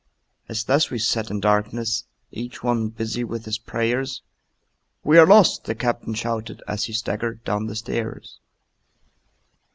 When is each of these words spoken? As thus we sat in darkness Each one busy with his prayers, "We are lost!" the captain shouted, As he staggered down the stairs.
As 0.49 0.63
thus 0.63 0.89
we 0.89 0.97
sat 0.97 1.29
in 1.29 1.39
darkness 1.39 2.05
Each 2.31 2.63
one 2.63 2.87
busy 2.89 3.23
with 3.23 3.45
his 3.45 3.59
prayers, 3.59 4.23
"We 5.03 5.19
are 5.19 5.27
lost!" 5.27 5.65
the 5.65 5.75
captain 5.75 6.15
shouted, 6.15 6.63
As 6.67 6.85
he 6.85 6.93
staggered 6.93 7.43
down 7.43 7.67
the 7.67 7.75
stairs. 7.75 8.39